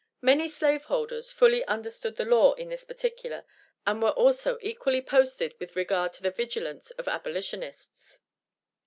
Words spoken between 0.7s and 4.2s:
holders fully understood the law in this particular, and were